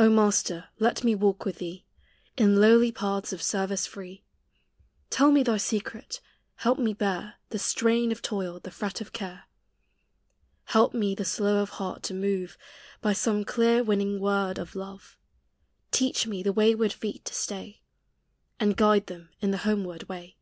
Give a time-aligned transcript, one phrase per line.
[0.00, 1.84] O Master, lei me walk with thee
[2.36, 4.24] In lowly paths of service free;
[5.10, 6.20] Tell me thy secret;
[6.56, 9.44] help me bear The strain of toil, the fret of care;
[10.64, 12.58] Help me the slow of heart to move
[13.00, 15.16] By some clear winning word of love;
[15.92, 17.80] Teach me the wayward feet to stay,
[18.58, 20.36] And guide them in the homeward way.